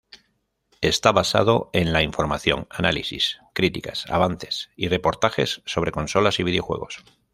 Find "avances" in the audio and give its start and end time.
4.09-4.71